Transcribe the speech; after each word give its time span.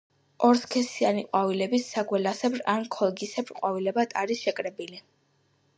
ორსქესიანი 0.45 1.23
ყვავილები 1.27 1.81
საგველასებრ 1.89 2.65
ან 2.75 2.89
ქოლგისებრ 2.97 3.59
ყვავილედებად 3.61 4.19
არის 4.23 4.45
შეკრებილი. 4.49 5.05